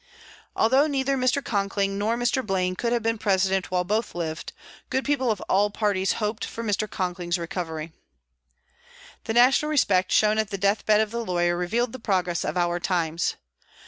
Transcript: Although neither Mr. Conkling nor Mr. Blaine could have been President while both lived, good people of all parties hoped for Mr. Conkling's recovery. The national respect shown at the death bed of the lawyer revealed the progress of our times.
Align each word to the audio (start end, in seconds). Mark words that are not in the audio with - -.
Although 0.55 0.87
neither 0.87 1.15
Mr. 1.15 1.45
Conkling 1.45 1.99
nor 1.99 2.17
Mr. 2.17 2.43
Blaine 2.43 2.75
could 2.75 2.91
have 2.91 3.03
been 3.03 3.19
President 3.19 3.69
while 3.69 3.83
both 3.83 4.15
lived, 4.15 4.51
good 4.89 5.05
people 5.05 5.29
of 5.29 5.41
all 5.41 5.69
parties 5.69 6.13
hoped 6.13 6.43
for 6.43 6.63
Mr. 6.63 6.89
Conkling's 6.89 7.37
recovery. 7.37 7.91
The 9.25 9.35
national 9.35 9.69
respect 9.69 10.11
shown 10.11 10.39
at 10.39 10.49
the 10.49 10.57
death 10.57 10.87
bed 10.87 11.01
of 11.01 11.11
the 11.11 11.23
lawyer 11.23 11.55
revealed 11.55 11.93
the 11.93 11.99
progress 11.99 12.43
of 12.43 12.57
our 12.57 12.79
times. 12.79 13.35